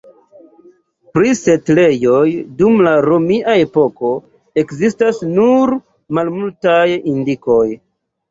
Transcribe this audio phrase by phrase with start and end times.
[1.15, 2.23] Pri setlejoj
[2.61, 4.13] dum la romia epoko
[4.63, 5.75] ekzistas nur
[6.19, 7.63] malmultaj indikoj.